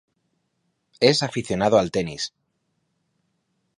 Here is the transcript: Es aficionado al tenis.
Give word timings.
Es 0.99 1.21
aficionado 1.21 1.77
al 1.77 1.91
tenis. 1.91 2.33